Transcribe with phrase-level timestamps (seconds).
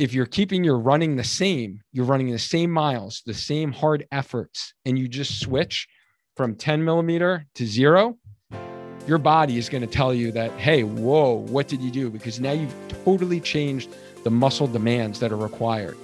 [0.00, 4.06] if you're keeping your running the same, you're running the same miles, the same hard
[4.10, 5.86] efforts, and you just switch
[6.38, 8.16] from 10 millimeter to zero,
[9.06, 12.08] your body is going to tell you that, hey, whoa, what did you do?
[12.08, 12.74] Because now you've
[13.04, 13.94] totally changed
[14.24, 15.98] the muscle demands that are required.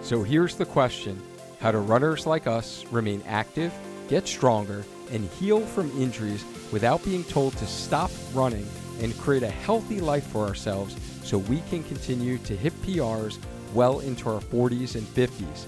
[0.00, 1.20] So here's the question
[1.60, 3.74] How do runners like us remain active,
[4.08, 8.66] get stronger, and heal from injuries without being told to stop running
[9.02, 10.96] and create a healthy life for ourselves
[11.28, 13.36] so we can continue to hit PRs
[13.74, 15.66] well into our 40s and 50s?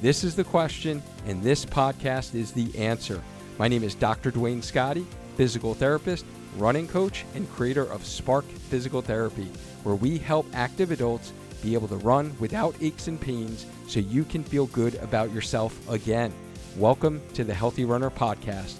[0.00, 3.20] This is the question, and this podcast is the answer.
[3.58, 4.30] My name is Dr.
[4.30, 5.04] Duane Scotti,
[5.36, 6.24] physical therapist,
[6.56, 9.48] running coach, and creator of Spark Physical Therapy,
[9.82, 14.22] where we help active adults be able to run without aches and pains so you
[14.22, 16.32] can feel good about yourself again.
[16.76, 18.76] Welcome to the Healthy Runner Podcast.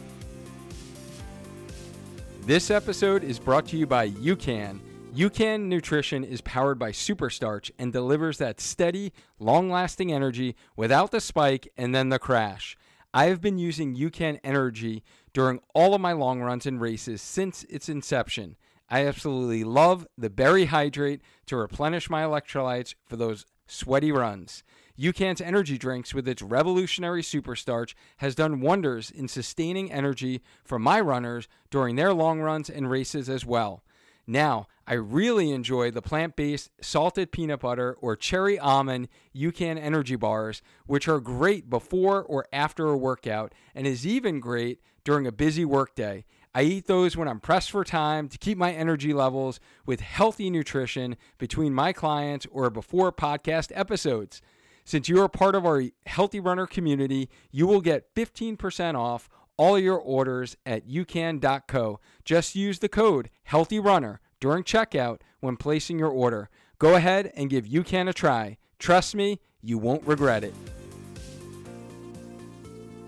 [2.42, 4.78] This episode is brought to you by UCAN.
[5.14, 11.20] UCAN Nutrition is powered by Superstarch and delivers that steady, long lasting energy without the
[11.20, 12.76] spike and then the crash.
[13.12, 17.64] I have been using UCAN Energy during all of my long runs and races since
[17.64, 18.56] its inception.
[18.88, 24.62] I absolutely love the Berry Hydrate to replenish my electrolytes for those sweaty runs.
[24.96, 31.00] UCAN's energy drinks with its revolutionary superstarch has done wonders in sustaining energy for my
[31.00, 33.82] runners during their long runs and races as well.
[34.30, 40.14] Now, I really enjoy the plant based salted peanut butter or cherry almond UCAN energy
[40.14, 45.32] bars, which are great before or after a workout and is even great during a
[45.32, 46.24] busy workday.
[46.54, 50.48] I eat those when I'm pressed for time to keep my energy levels with healthy
[50.48, 54.40] nutrition between my clients or before podcast episodes.
[54.84, 59.28] Since you are part of our Healthy Runner community, you will get 15% off
[59.60, 62.00] all your orders at ucan.co.
[62.24, 66.48] Just use the code HEALTHYRUNNER during checkout when placing your order.
[66.78, 68.56] Go ahead and give UCAN a try.
[68.78, 70.54] Trust me, you won't regret it.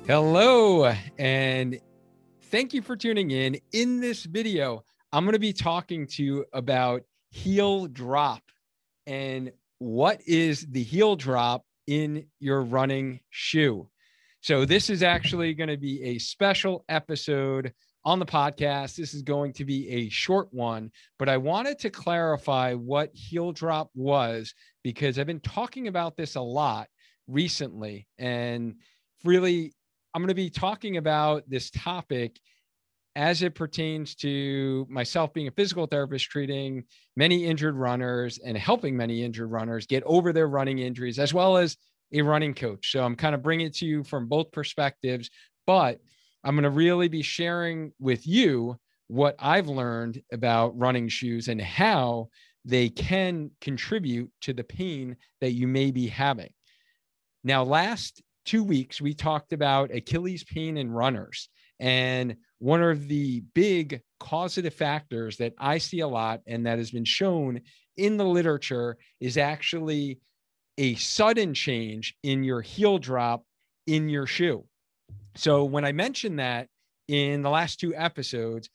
[0.06, 1.80] Hello, and
[2.50, 3.56] thank you for tuning in.
[3.72, 8.42] In this video, I'm going to be talking to you about heel drop
[9.06, 13.88] and what is the heel drop in your running shoe.
[14.42, 17.72] So, this is actually going to be a special episode
[18.04, 18.96] on the podcast.
[18.96, 23.52] This is going to be a short one, but I wanted to clarify what heel
[23.52, 24.52] drop was
[24.82, 26.88] because I've been talking about this a lot
[27.28, 28.08] recently.
[28.18, 28.74] And
[29.24, 29.74] really,
[30.12, 32.40] I'm going to be talking about this topic
[33.14, 36.82] as it pertains to myself being a physical therapist treating
[37.14, 41.58] many injured runners and helping many injured runners get over their running injuries as well
[41.58, 41.76] as
[42.12, 42.92] a running coach.
[42.92, 45.30] So I'm kind of bringing it to you from both perspectives,
[45.66, 46.00] but
[46.44, 48.76] I'm going to really be sharing with you
[49.08, 52.28] what I've learned about running shoes and how
[52.64, 56.50] they can contribute to the pain that you may be having.
[57.44, 61.48] Now, last two weeks, we talked about Achilles pain in runners.
[61.80, 66.92] And one of the big causative factors that I see a lot and that has
[66.92, 67.60] been shown
[67.96, 70.20] in the literature is actually
[70.78, 73.44] a sudden change in your heel drop
[73.86, 74.64] in your shoe.
[75.34, 76.68] So when I mentioned that
[77.08, 78.68] in the last two episodes,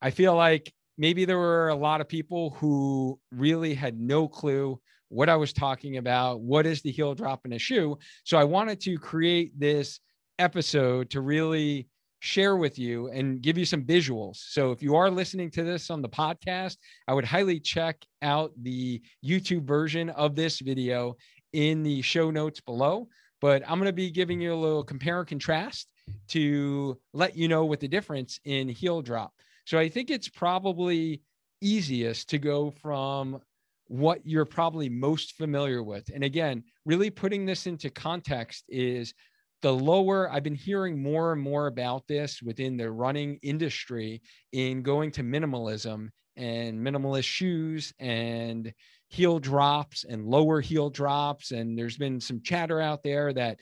[0.00, 4.80] I feel like maybe there were a lot of people who really had no clue
[5.08, 6.40] what I was talking about.
[6.40, 7.98] What is the heel drop in a shoe?
[8.24, 10.00] So I wanted to create this
[10.38, 11.88] episode to really
[12.20, 14.36] share with you and give you some visuals.
[14.36, 16.76] So if you are listening to this on the podcast,
[17.08, 21.16] I would highly check out the YouTube version of this video
[21.52, 23.08] in the show notes below.
[23.40, 25.88] But I'm going to be giving you a little compare and contrast
[26.28, 29.32] to let you know what the difference in heel drop.
[29.64, 31.22] So I think it's probably
[31.60, 33.40] easiest to go from
[33.88, 36.08] what you're probably most familiar with.
[36.14, 39.14] And again, really putting this into context is
[39.62, 44.20] the lower i've been hearing more and more about this within the running industry
[44.52, 48.72] in going to minimalism and minimalist shoes and
[49.08, 53.58] heel drops and lower heel drops and there's been some chatter out there that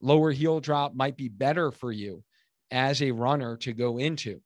[0.00, 2.22] lower heel drop might be better for you
[2.70, 4.40] as a runner to go into.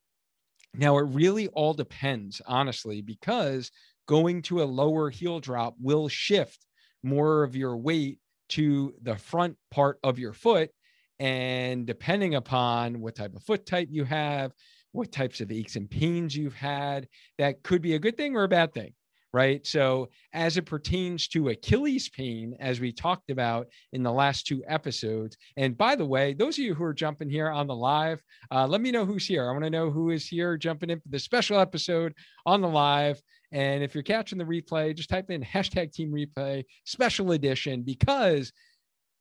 [0.74, 3.70] Now, it really all depends, honestly, because
[4.06, 6.66] going to a lower heel drop will shift
[7.02, 8.18] more of your weight
[8.50, 10.70] to the front part of your foot.
[11.18, 14.52] And depending upon what type of foot type you have,
[14.96, 17.06] what types of aches and pains you've had,
[17.38, 18.92] that could be a good thing or a bad thing,
[19.32, 19.66] right?
[19.66, 24.64] So, as it pertains to Achilles pain, as we talked about in the last two
[24.66, 28.22] episodes, and by the way, those of you who are jumping here on the live,
[28.50, 29.48] uh, let me know who's here.
[29.48, 32.14] I want to know who is here jumping in for the special episode
[32.46, 33.20] on the live.
[33.52, 38.52] And if you're catching the replay, just type in hashtag team replay special edition because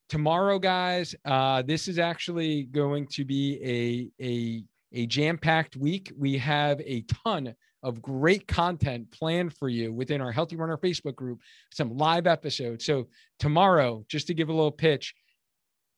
[0.09, 4.63] tomorrow, guys, uh, this is actually going to be a, a,
[4.95, 6.11] a jam packed week.
[6.17, 7.53] We have a ton
[7.83, 12.85] of great content planned for you within our Healthy Runner Facebook group, some live episodes.
[12.85, 15.13] So tomorrow, just to give a little pitch,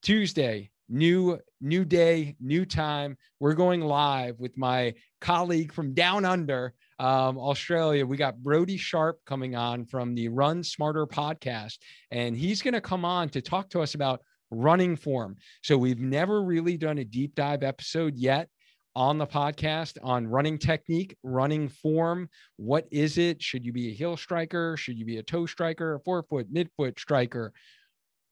[0.01, 3.17] Tuesday, new new day, new time.
[3.39, 8.05] We're going live with my colleague from down under um, Australia.
[8.05, 11.77] We got Brodie Sharp coming on from the Run Smarter podcast,
[12.11, 15.35] and he's going to come on to talk to us about running form.
[15.61, 18.49] So we've never really done a deep dive episode yet
[18.97, 22.27] on the podcast on running technique, running form.
[22.55, 23.39] What is it?
[23.43, 24.75] Should you be a heel striker?
[24.75, 27.53] Should you be a toe striker, a forefoot, midfoot striker?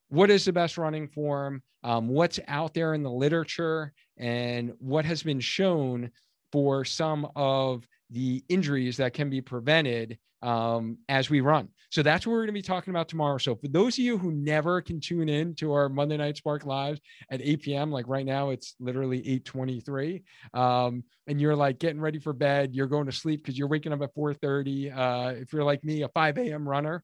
[0.09, 1.61] What is the best running form?
[1.83, 6.09] Um, what's out there in the literature and what has been shown
[6.51, 7.85] for some of
[8.15, 11.67] the injuries that can be prevented um, as we run.
[11.89, 13.37] So that's what we're going to be talking about tomorrow.
[13.37, 16.65] So for those of you who never can tune in to our Monday Night Spark
[16.65, 20.23] Lives at 8 p.m., like right now it's literally 8:23,
[20.53, 23.91] um, and you're like getting ready for bed, you're going to sleep because you're waking
[23.91, 24.95] up at 4:30.
[24.95, 26.67] Uh, if you're like me, a 5 a.m.
[26.67, 27.03] runner,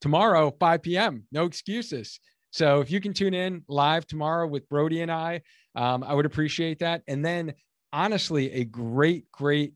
[0.00, 1.24] tomorrow 5 p.m.
[1.30, 2.20] No excuses.
[2.52, 5.42] So if you can tune in live tomorrow with Brodie and I,
[5.74, 7.02] um, I would appreciate that.
[7.06, 7.52] And then
[7.92, 9.74] honestly, a great, great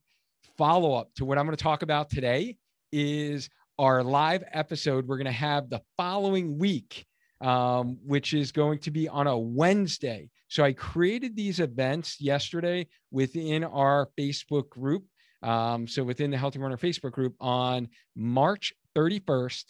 [0.61, 2.55] follow up to what I'm going to talk about today
[2.93, 3.49] is
[3.79, 5.09] our live episode.
[5.09, 7.07] We're going to have the following week,
[7.41, 10.29] um, which is going to be on a Wednesday.
[10.49, 15.07] So I created these events yesterday within our Facebook group.
[15.43, 19.65] Um, so within the Healthy Runner Facebook group on March 31st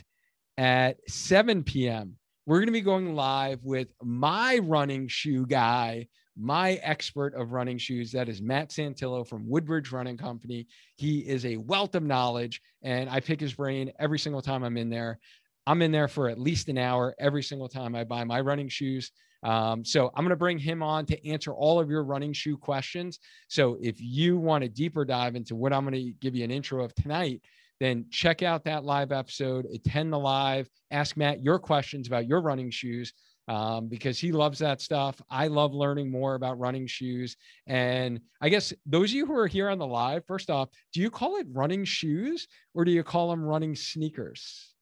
[0.59, 2.17] at 7 p.m.
[2.47, 6.09] We're going to be going live with my running shoe guy,
[6.41, 8.11] my expert of running shoes.
[8.13, 10.67] That is Matt Santillo from Woodbridge Running Company.
[10.97, 14.79] He is a wealth of knowledge, and I pick his brain every single time I'm
[14.79, 15.19] in there.
[15.67, 18.69] I'm in there for at least an hour every single time I buy my running
[18.69, 19.13] shoes.
[19.43, 22.57] Um, so I'm going to bring him on to answer all of your running shoe
[22.57, 23.19] questions.
[23.49, 26.51] So if you want a deeper dive into what I'm going to give you an
[26.51, 27.43] intro of tonight,
[27.79, 32.43] then check out that live episode, attend the live, ask Matt your questions about your
[32.43, 33.15] running shoes
[33.50, 35.20] um, because he loves that stuff.
[35.29, 37.37] I love learning more about running shoes.
[37.67, 41.00] And I guess those of you who are here on the live, first off, do
[41.00, 44.73] you call it running shoes or do you call them running sneakers?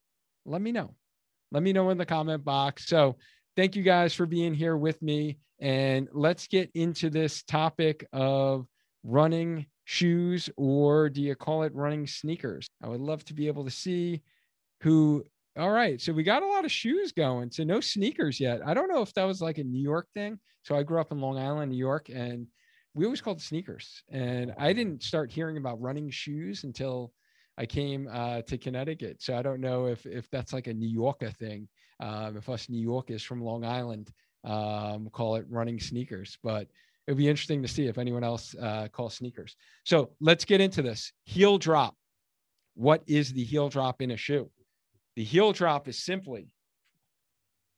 [0.45, 0.95] Let me know.
[1.51, 2.87] Let me know in the comment box.
[2.87, 3.17] So,
[3.57, 5.39] thank you guys for being here with me.
[5.61, 8.67] And let's get into this topic of
[9.03, 12.69] running shoes or do you call it running sneakers?
[12.83, 14.21] I would love to be able to see
[14.83, 15.25] who
[15.59, 16.01] all right.
[16.01, 17.51] So we got a lot of shoes going.
[17.51, 18.61] So no sneakers yet.
[18.65, 20.39] I don't know if that was like a New York thing.
[20.63, 22.47] So I grew up in Long Island, New York, and
[22.95, 24.03] we always called sneakers.
[24.11, 27.13] And I didn't start hearing about running shoes until
[27.57, 29.21] I came uh, to Connecticut.
[29.21, 31.69] So I don't know if if that's like a New Yorker thing.
[32.01, 34.13] Um, if us New Yorkers from Long Island
[34.45, 36.69] um, call it running sneakers, but
[37.07, 39.57] it would be interesting to see if anyone else uh, calls sneakers.
[39.85, 41.97] So let's get into this heel drop.
[42.75, 44.51] What is the heel drop in a shoe?
[45.19, 46.47] The heel drop is simply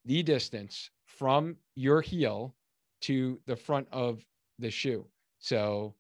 [0.05, 2.55] the distance from your heel
[3.01, 4.23] to the front of
[4.59, 5.07] the shoe.
[5.39, 5.95] So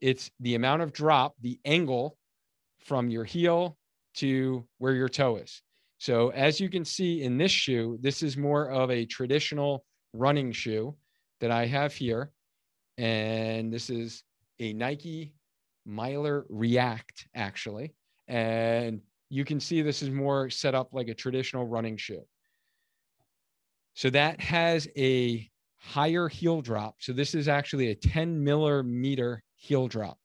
[0.00, 2.16] it's the amount of drop, the angle
[2.78, 3.76] from your heel
[4.18, 5.62] to where your toe is.
[5.98, 10.52] So as you can see in this shoe, this is more of a traditional running
[10.52, 10.94] shoe
[11.40, 12.30] that I have here.
[12.98, 14.22] And this is
[14.60, 15.34] a Nike
[15.84, 17.96] Miler React, actually.
[18.28, 19.00] And
[19.34, 22.24] you can see this is more set up like a traditional running shoe.
[23.94, 26.94] So that has a higher heel drop.
[27.00, 30.18] So this is actually a 10 millimeter heel drop.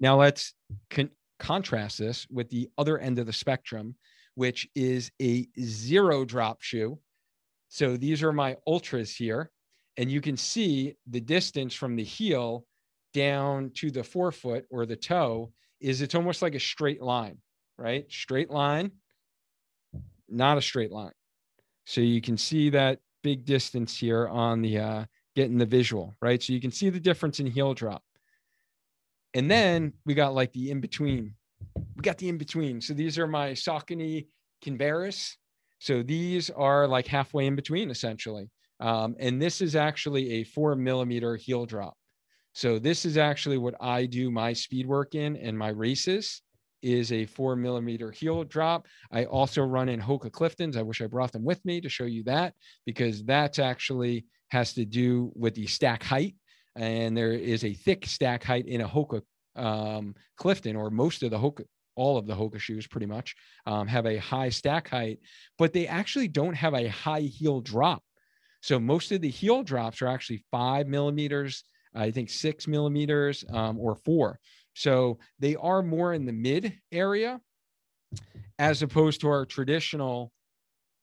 [0.00, 0.52] Now let's
[0.90, 3.94] con- contrast this with the other end of the spectrum,
[4.34, 6.98] which is a zero drop shoe.
[7.70, 9.50] So these are my Altras here.
[9.96, 12.66] And you can see the distance from the heel
[13.14, 17.38] down to the forefoot or the toe is it's almost like a straight line
[17.78, 18.04] right?
[18.10, 18.90] Straight line,
[20.28, 21.12] not a straight line.
[21.86, 25.04] So you can see that big distance here on the uh,
[25.34, 26.42] getting the visual, right?
[26.42, 28.02] So you can see the difference in heel drop.
[29.34, 31.34] And then we got like the in between.
[31.96, 32.80] We got the in between.
[32.80, 34.26] So these are my Saucony
[34.64, 35.36] Kinvaris.
[35.78, 38.50] So these are like halfway in between essentially.
[38.80, 41.96] Um, and this is actually a four millimeter heel drop.
[42.52, 46.42] So this is actually what I do my speed work in and my races
[46.82, 48.86] is a four millimeter heel drop.
[49.10, 50.76] I also run in Hoka Cliftons.
[50.76, 52.54] I wish I brought them with me to show you that
[52.86, 56.36] because that's actually has to do with the stack height.
[56.76, 59.22] And there is a thick stack height in a Hoka
[59.56, 61.64] um, Clifton, or most of the Hoka,
[61.96, 63.34] all of the Hoka shoes pretty much
[63.66, 65.18] um, have a high stack height,
[65.58, 68.02] but they actually don't have a high heel drop.
[68.62, 73.78] So most of the heel drops are actually five millimeters, I think six millimeters um,
[73.78, 74.38] or four.
[74.78, 77.40] So they are more in the mid area
[78.60, 80.30] as opposed to our traditional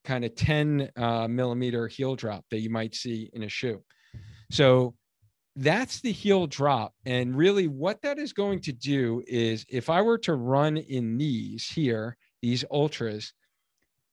[0.06, 3.84] kind of 10 uh, millimeter heel drop that you might see in a shoe.
[4.50, 4.96] So
[5.58, 6.94] that's the heel drop.
[7.06, 11.18] And really, what that is going to do is if I were to run in
[11.18, 13.32] these here, these Altras,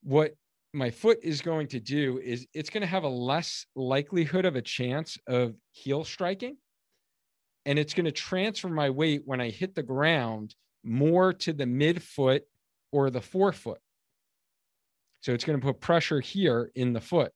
[0.03, 0.33] what
[0.73, 4.57] my foot is going to do is it's going to have a less likelihood of
[4.57, 6.57] a chance of heel striking
[7.67, 10.55] and it's going to transfer my weight when I hit the ground
[10.85, 12.41] more to the midfoot
[12.91, 13.79] or the forefoot.
[15.21, 17.33] So it's going to put pressure here in the foot.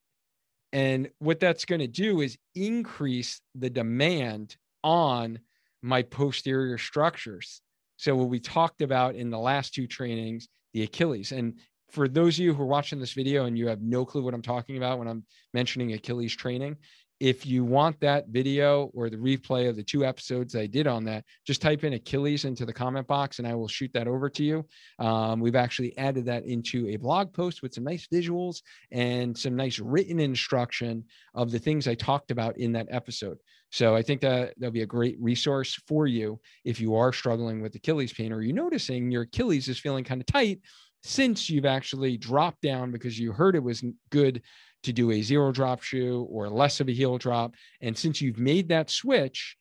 [0.73, 5.39] And what that's going to do is increase the demand on
[5.83, 7.63] my posterior structures.
[7.97, 11.33] So, what we talked about in the last two trainings, the Achilles.
[11.33, 11.55] And
[11.89, 14.35] for those of you who are watching this video and you have no clue what
[14.35, 16.77] I'm talking about when I'm mentioning Achilles training,
[17.19, 21.05] if you want that video or the replay of the two episodes I did on
[21.05, 24.29] that, just type in Achilles into the comment box and I will shoot that over
[24.31, 24.67] to you.
[24.99, 29.57] Um, we've actually added that into a blog post with some nice visuals and some
[29.57, 31.05] nice written instruction
[31.35, 33.39] of the things I talked about in that episode.
[33.73, 37.63] So I think that that'll be a great resource for you if you are struggling
[37.63, 40.61] with Achilles pain or you're noticing your Achilles is feeling kind of tight
[41.03, 44.43] since you've actually dropped down because you heard it was good
[44.87, 47.55] to do a zero drop shoe or less of a heel drop.
[47.81, 49.57] And since you've made that switch,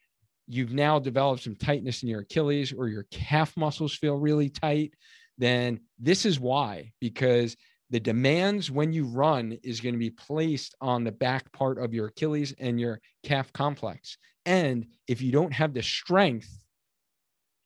[0.47, 4.93] you've now developed some tightness in your Achilles or your calf muscles feel really tight,
[5.37, 7.57] then this is why, because
[7.89, 11.93] the demands when you run is going to be placed on the back part of
[11.93, 14.17] your Achilles and your calf complex.
[14.45, 16.49] And if you don't have the strength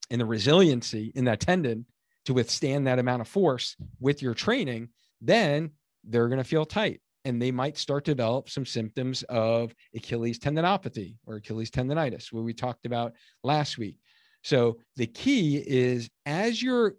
[0.10, 1.86] and the resiliency in that tendon
[2.26, 4.90] to withstand that amount of force with your training,
[5.20, 5.72] then
[6.06, 10.40] they're going to feel tight and they might start to develop some symptoms of Achilles
[10.40, 13.98] tendinopathy or Achilles tendonitis, what we talked about last week.
[14.44, 16.96] So the key is as you're,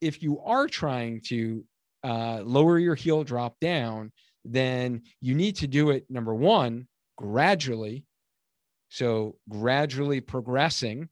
[0.00, 1.64] if you are trying to
[2.02, 4.12] uh, lower your heel drop down,
[4.44, 8.04] then you need to do it, number one, gradually.
[8.88, 11.08] So gradually progressing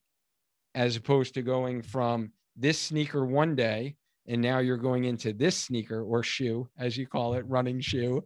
[0.75, 3.97] as opposed to going from this sneaker one day
[4.29, 8.25] and now you're going into this sneaker or shoe, as you call it, running shoe,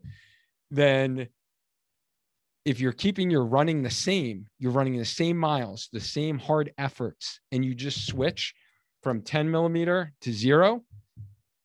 [0.70, 1.28] then
[2.64, 6.72] if you're keeping your running the same, you're running the same miles, the same hard
[6.78, 8.54] efforts, and you just switch
[9.02, 10.82] from 10 millimeter to zero,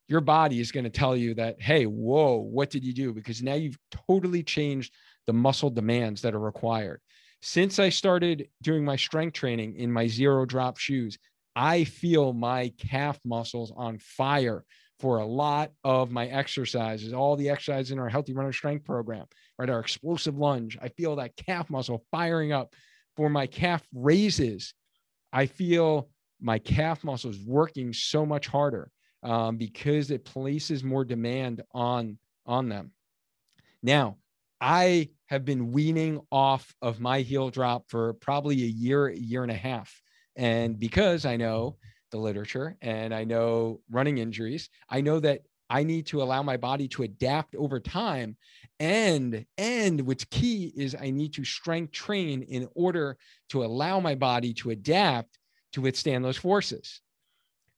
[0.08, 3.12] your body is going to tell you that, hey, whoa, what did you do?
[3.12, 3.78] Because now you've
[4.08, 4.94] totally changed
[5.26, 7.00] the muscle demands that are required.
[7.42, 11.18] Since I started doing my strength training in my zero drop shoes,
[11.56, 14.62] I feel my calf muscles on fire
[15.00, 19.26] for a lot of my exercises, all the exercises in our healthy runner strength program,
[19.58, 19.70] right?
[19.70, 20.78] Our explosive lunge.
[20.80, 22.74] I feel that calf muscle firing up
[23.16, 24.74] for my calf raises.
[25.32, 26.10] I feel
[26.40, 28.90] my calf muscles working so much harder
[29.22, 32.92] um, because it places more demand on on them.
[33.82, 34.18] Now,
[34.60, 39.50] I have been weaning off of my heel drop for probably a year, year and
[39.50, 40.00] a half.
[40.36, 41.76] And because I know
[42.10, 46.56] the literature and I know running injuries, I know that I need to allow my
[46.56, 48.36] body to adapt over time.
[48.78, 53.16] And and what's key is I need to strength train in order
[53.48, 55.38] to allow my body to adapt
[55.72, 57.00] to withstand those forces.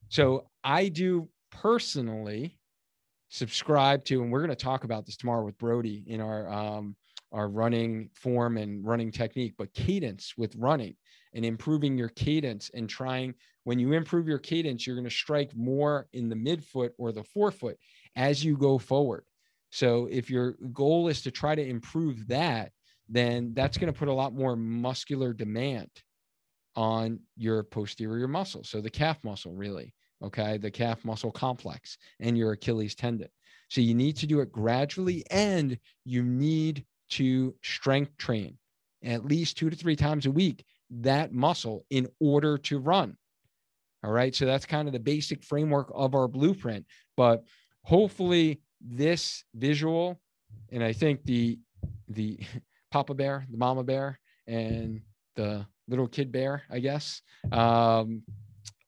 [0.08, 2.58] So I do personally
[3.30, 6.96] subscribe to, and we're going to talk about this tomorrow with Brodie in our um,
[7.32, 10.97] our running form and running technique, but cadence with running
[11.35, 15.54] and improving your cadence and trying when you improve your cadence, you're going to strike
[15.54, 17.76] more in the midfoot or the forefoot
[18.16, 19.25] as you go forward.
[19.70, 22.73] So if your goal is to try to improve that,
[23.11, 25.90] then that's going to put a lot more muscular demand
[26.76, 28.64] on your posterior muscle.
[28.64, 33.28] So the calf muscle, really, okay, the calf muscle complex and your Achilles tendon.
[33.68, 38.58] So you need to do it gradually and you need to strength train
[39.04, 43.16] at least two to three times a week that muscle in order to run.
[44.04, 44.34] All right.
[44.34, 46.86] So that's kind of the basic framework of our blueprint.
[47.16, 47.44] But
[47.84, 50.20] hopefully, this visual,
[50.70, 51.58] and I think the
[52.08, 52.38] the
[52.90, 55.02] Papa Bear, the Mama Bear, and
[55.36, 57.22] the little kid bear, I guess,
[57.52, 58.22] um,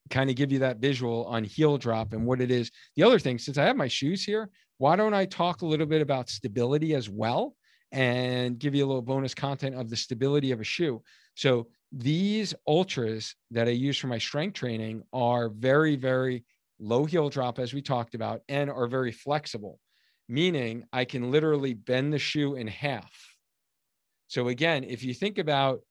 [0.09, 2.71] kind of give you that visual on heel drop and what it is.
[2.95, 5.85] The other thing, since I have my shoes here, why don't I talk a little
[5.85, 7.55] bit about stability as well
[7.91, 11.01] and give you a little bonus content of the stability of a shoe?
[11.35, 16.45] So these Altras that I use for my strength training are very, very
[16.79, 19.79] low heel drop, as we talked about, and are very flexible,
[20.27, 23.11] meaning I can literally bend the shoe in half.
[24.27, 25.81] So again, if you think about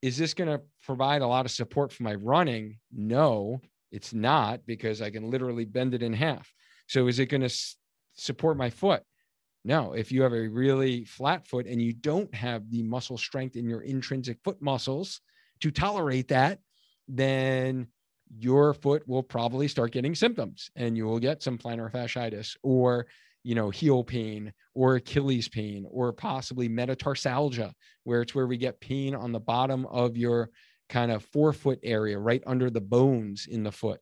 [0.00, 2.78] is this going to provide a lot of support for my running?
[2.92, 6.52] No, it's not because I can literally bend it in half.
[6.86, 7.54] So is it going to
[8.14, 9.02] support my foot?
[9.64, 13.56] No, if you have a really flat foot and you don't have the muscle strength
[13.56, 15.20] in your intrinsic foot muscles
[15.60, 16.60] to tolerate that,
[17.08, 17.88] then
[18.38, 23.06] your foot will probably start getting symptoms and you will get some plantar fasciitis or
[23.44, 27.72] you know, heel pain or Achilles pain or possibly metatarsalgia,
[28.04, 30.50] where it's where we get pain on the bottom of your
[30.88, 34.00] kind of forefoot area, right under the bones in the foot.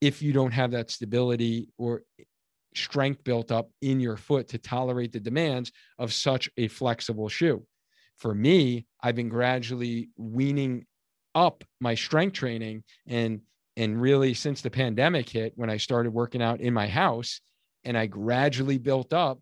[0.00, 2.02] If you don't have that stability or
[2.78, 7.64] strength built up in your foot to tolerate the demands of such a flexible shoe.
[8.16, 10.86] For me, I've been gradually weaning
[11.34, 13.40] up my strength training and
[13.76, 17.40] and really since the pandemic hit when I started working out in my house
[17.84, 19.38] and I gradually built up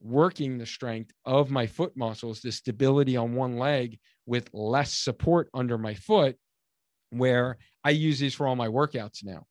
[0.00, 5.48] working the strength of my foot muscles, the stability on one leg with less support
[5.54, 6.36] under my foot,
[7.10, 9.46] where I use these for all my workouts now.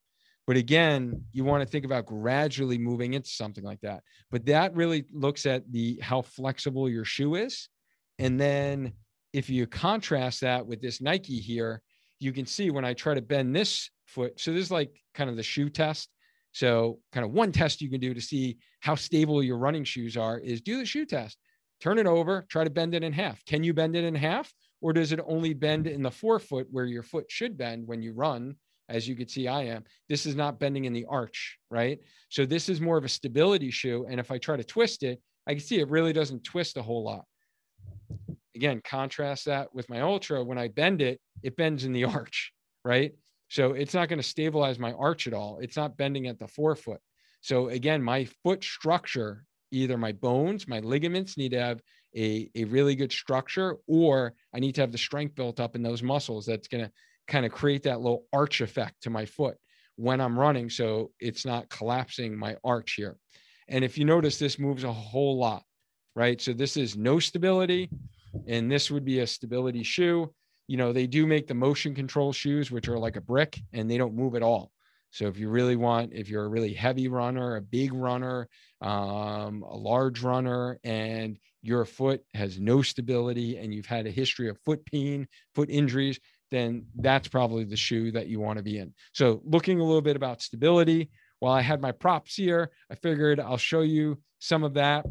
[0.47, 4.01] But again, you want to think about gradually moving into something like that.
[4.31, 7.67] But that really looks at the how flexible your shoe is.
[8.17, 8.93] And then
[9.33, 11.81] if you contrast that with this Nike here,
[12.19, 14.39] you can see when I try to bend this foot.
[14.39, 16.09] So this is like kind of the shoe test.
[16.53, 20.17] So, kind of one test you can do to see how stable your running shoes
[20.17, 21.37] are is do the shoe test.
[21.81, 23.43] Turn it over, try to bend it in half.
[23.45, 24.51] Can you bend it in half?
[24.81, 28.13] Or does it only bend in the forefoot where your foot should bend when you
[28.13, 28.55] run?
[28.89, 29.84] As you can see, I am.
[30.08, 32.00] This is not bending in the arch, right?
[32.29, 34.06] So, this is more of a stability shoe.
[34.10, 36.82] And if I try to twist it, I can see it really doesn't twist a
[36.82, 37.25] whole lot.
[38.56, 40.44] Again, contrast that with my Altra.
[40.44, 42.51] When I bend it, it bends in the arch,
[42.84, 43.13] right?
[43.50, 45.60] So it's not going to stabilize my arch at all.
[45.62, 47.00] It's not bending at the forefoot.
[47.41, 51.82] So again, my foot structure, either my bones, my ligaments need to have
[52.15, 55.84] a, a really good structure, or I need to have the strength built up in
[55.84, 56.91] those muscles that's going to
[57.27, 59.57] kind of create that little arch effect to my foot
[59.95, 60.69] when I'm running.
[60.69, 63.17] So it's not collapsing my arch here.
[63.67, 65.63] And if you notice, this moves a whole lot,
[66.15, 66.39] right?
[66.39, 67.89] So this is no stability,
[68.47, 70.33] and this would be a stability shoe
[70.67, 73.89] you know, they do make the motion control shoes, which are like a brick and
[73.89, 74.71] they don't move at all.
[75.11, 78.49] So if you really want, if you're a really heavy runner, a big runner,
[78.81, 84.49] um, a large runner, and your foot has no stability and you've had a history
[84.49, 86.19] of foot pain, foot injuries,
[86.51, 88.93] then that's probably the shoe that you want to be in.
[89.13, 93.39] So looking a little bit about stability, while I had my props here, I figured
[93.39, 95.05] I'll show you some of that.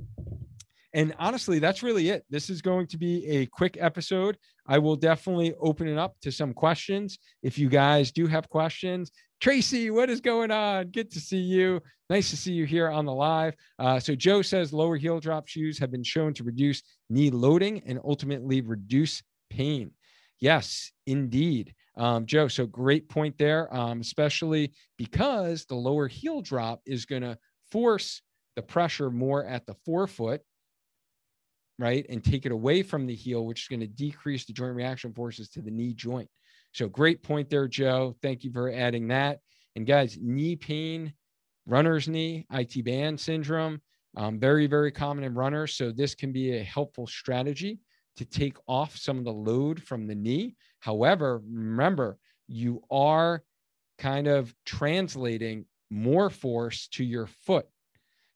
[0.93, 2.25] And honestly, that's really it.
[2.31, 4.39] This is going to be a quick episode.
[4.67, 7.19] I will definitely open it up to some questions.
[7.43, 10.87] If you guys do have questions, Tracy, what is going on?
[10.87, 11.83] Good to see you.
[12.09, 13.55] Nice to see you here on the live.
[13.79, 17.83] Uh, so, Joe says lower heel drop shoes have been shown to reduce knee loading
[17.85, 19.91] and ultimately reduce pain.
[20.41, 21.75] Yes, indeed.
[21.97, 27.23] Um, Joe, so great point there, um, especially because the lower heel drop is going
[27.23, 27.39] to
[27.71, 28.21] force
[28.55, 30.43] the pressure more at the forefoot
[31.79, 32.07] right?
[32.09, 35.13] And take it away from the heel, which is going to decrease the joint reaction
[35.13, 36.29] forces to the knee joint.
[36.73, 38.17] So great point there, Joe.
[38.23, 39.41] Thank you for adding that.
[39.77, 41.13] And guys, knee pain,
[41.67, 43.81] runner's knee, IT band syndrome,
[44.17, 45.75] um, very, very common in runners.
[45.75, 47.79] So this can be a helpful strategy
[48.17, 50.57] to take off some of the load from the knee.
[50.81, 53.43] However, remember, you are
[53.99, 57.67] kind of translating more force to your foot.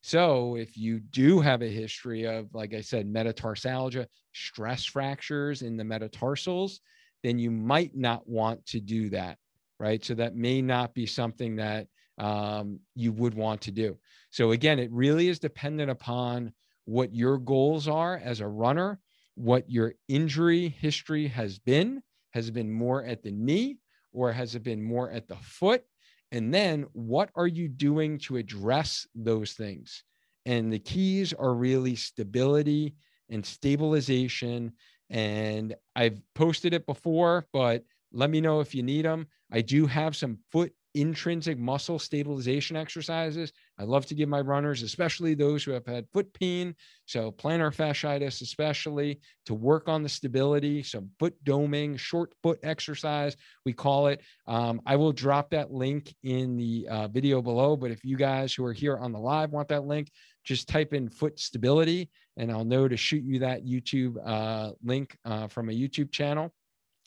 [0.01, 5.77] So if you do have a history of, like I said, metatarsalgia, stress fractures in
[5.77, 6.79] the metatarsals,
[7.23, 9.37] then you might not want to do that,
[9.79, 10.03] right?
[10.03, 13.97] So that may not be something that um, you would want to do.
[14.31, 16.53] So again, it really is dependent upon
[16.85, 18.99] what your goals are as a runner,
[19.35, 22.01] what your injury history has been.
[22.31, 23.77] Has it been more at the knee
[24.13, 25.83] or has it been more at the foot?
[26.31, 30.03] And then what are you doing to address those things?
[30.45, 32.95] And the keys are really stability
[33.29, 34.73] and stabilization.
[35.09, 39.27] And I've posted it before, but let me know if you need them.
[39.51, 43.51] I do have some foot intrinsic muscle stabilization exercises.
[43.79, 46.75] I love to give my runners, especially those who have had foot pain,
[47.05, 50.83] so plantar fasciitis, especially to work on the stability.
[50.83, 54.21] So, foot doming, short foot exercise, we call it.
[54.47, 57.75] Um, I will drop that link in the uh, video below.
[57.75, 60.11] But if you guys who are here on the live want that link,
[60.43, 65.17] just type in foot stability and I'll know to shoot you that YouTube uh, link
[65.25, 66.53] uh, from a YouTube channel.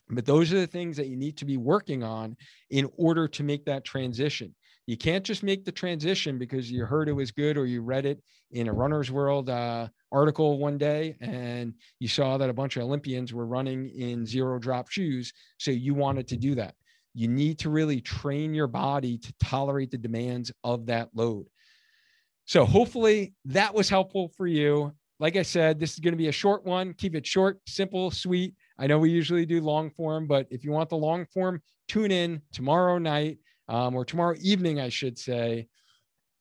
[0.09, 2.37] But those are the things that you need to be working on
[2.71, 4.55] in order to make that transition.
[4.87, 8.05] You can't just make the transition because you heard it was good or you read
[8.05, 12.77] it in a runner's world uh, article one day and you saw that a bunch
[12.77, 15.33] of Olympians were running in zero drop shoes.
[15.59, 16.75] So you wanted to do that.
[17.15, 21.47] You need to really train your body to tolerate the demands of that load.
[22.45, 24.93] So hopefully that was helpful for you.
[25.19, 26.93] Like I said, this is going to be a short one.
[26.93, 28.55] Keep it short, simple, sweet.
[28.79, 32.11] I know we usually do long form, but if you want the long form, tune
[32.11, 35.69] in tomorrow night um, or tomorrow evening, I should say,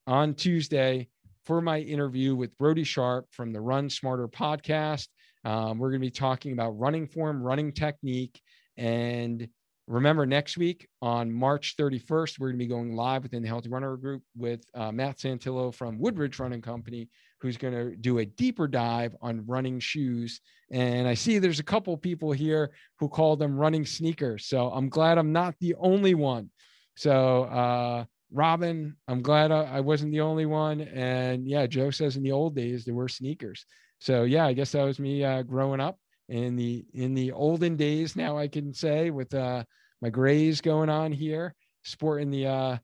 [0.08, 1.10] on Tuesday
[1.46, 5.08] for my interview with Brodie Sharp from the Run Smarter podcast.
[5.46, 8.42] Um, we're going to be talking about running form, running technique,
[8.78, 9.48] and
[9.88, 13.70] Remember, next week on March 31st, we're going to be going live within the Healthy
[13.70, 17.10] Runner Group with uh, Matt Santillo from Woodbridge Running Company,
[17.44, 20.42] who's going to do a deeper dive on running shoes.
[20.72, 24.48] And I see there's a couple people here who call them running sneakers.
[24.48, 26.50] So I'm glad I'm not the only one.
[26.96, 30.82] So, uh, Robin, I'm glad I, wasn't the only one.
[30.82, 33.66] And yeah, Joe says in the old days there were sneakers.
[34.00, 35.98] So yeah, I guess that was me uh, growing up
[36.30, 39.64] in the in the olden days now i can say with uh
[40.02, 41.54] my grays going on here
[41.84, 42.78] sporting the uh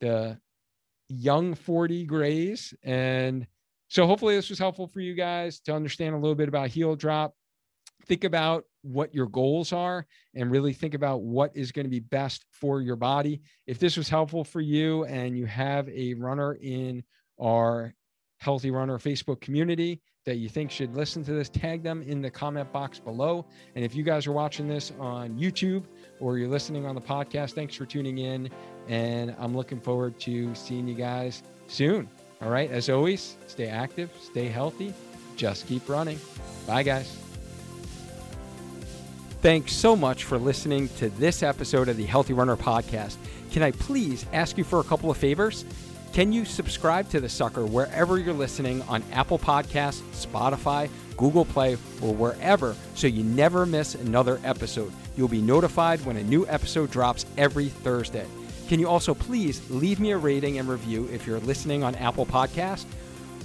[0.00, 0.38] the
[1.08, 3.46] young 40 grays and
[3.88, 6.96] so hopefully this was helpful for you guys to understand a little bit about heel
[6.96, 7.34] drop
[8.06, 12.00] think about what your goals are and really think about what is going to be
[12.00, 16.54] best for your body if this was helpful for you and you have a runner
[16.62, 17.02] in
[17.40, 17.92] our
[18.38, 22.30] healthy runner facebook community that you think should listen to this, tag them in the
[22.30, 23.46] comment box below.
[23.76, 25.84] And if you guys are watching this on YouTube
[26.20, 28.50] or you're listening on the podcast, thanks for tuning in.
[28.88, 32.08] And I'm looking forward to seeing you guys soon.
[32.42, 32.70] All right.
[32.70, 34.92] As always, stay active, stay healthy,
[35.36, 36.18] just keep running.
[36.66, 37.16] Bye, guys.
[39.42, 43.16] Thanks so much for listening to this episode of the Healthy Runner Podcast.
[43.52, 45.64] Can I please ask you for a couple of favors?
[46.12, 51.74] Can you subscribe to the sucker wherever you're listening on Apple Podcasts, Spotify, Google Play,
[52.02, 54.92] or wherever so you never miss another episode?
[55.16, 58.26] You'll be notified when a new episode drops every Thursday.
[58.68, 62.26] Can you also please leave me a rating and review if you're listening on Apple
[62.26, 62.86] Podcasts?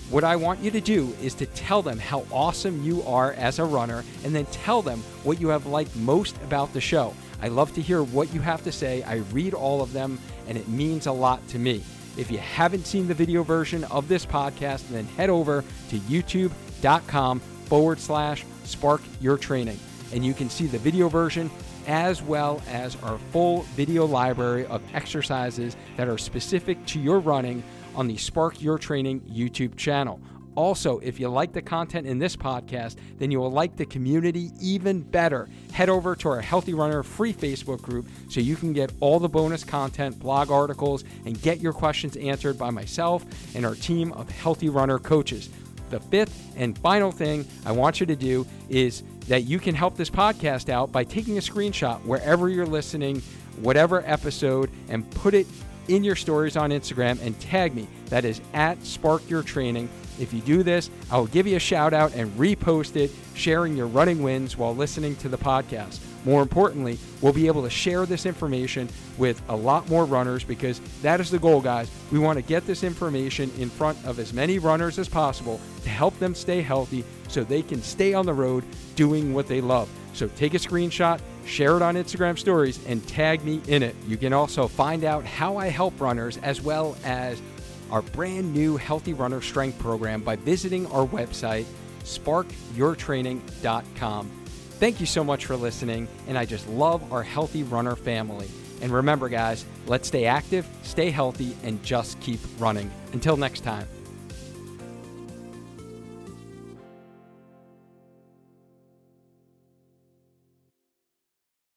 [0.10, 3.60] What I want you to do is to tell them how awesome you are as
[3.60, 7.14] a runner and then tell them what you have liked most about the show.
[7.42, 9.04] I love to hear what you have to say.
[9.04, 11.84] I read all of them and it means a lot to me.
[12.18, 17.40] If you haven't seen the video version of this podcast, then head over to youtube.com
[17.40, 19.80] forward slash spark your training.
[20.14, 21.50] And you can see the video version
[21.88, 27.64] as well as our full video library of exercises that are specific to your running
[27.96, 30.20] on the Spark Your Training YouTube channel.
[30.56, 34.52] Also, if you like the content in this podcast, then you will like the community
[34.60, 35.48] even better.
[35.72, 39.30] Head over to our Healthy Runner free Facebook group so you can get all the
[39.30, 44.30] bonus content, blog articles, and get your questions answered by myself and our team of
[44.30, 45.50] Healthy Runner coaches.
[45.90, 49.96] The fifth and final thing I want you to do is that you can help
[49.96, 53.22] this podcast out by taking a screenshot wherever you're listening,
[53.62, 55.48] whatever episode, and put it
[55.88, 57.88] in your stories on Instagram and tag me.
[58.08, 59.90] That is at Spark Your Training
[60.22, 63.76] if you do this, I will give you a shout out and repost it, sharing
[63.76, 66.00] your running wins while listening to the podcast.
[66.26, 70.80] More importantly, we'll be able to share this information with a lot more runners because
[71.02, 71.90] that is the goal, guys.
[72.12, 75.90] We want to get this information in front of as many runners as possible to
[75.90, 78.64] help them stay healthy so they can stay on the road
[78.96, 79.90] doing what they love.
[80.14, 83.96] So take a screenshot, share it on Instagram stories, and tag me in it.
[84.08, 87.42] You can also find out how I help runners as well as
[87.90, 91.66] our brand new Healthy Runner Strength program by visiting our website,
[92.04, 94.32] sparkyourtraining.com.
[94.80, 98.50] Thank you so much for listening, and I just love our Healthy Runner family.
[98.82, 102.90] And remember, guys, let's stay active, stay healthy, and just keep running.
[103.14, 103.88] Until next time.